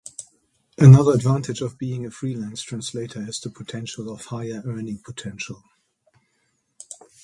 Another 0.79 1.11
advantage 1.11 1.61
of 1.61 1.77
being 1.77 2.07
a 2.07 2.09
freelance 2.09 2.63
translator 2.63 3.21
is 3.21 3.39
the 3.39 3.51
potential 3.51 4.17
for 4.17 4.35
higher 4.39 4.63
earning 4.65 4.97
potential. 4.97 5.63